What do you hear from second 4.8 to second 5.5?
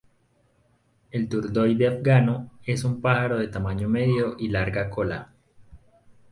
cola.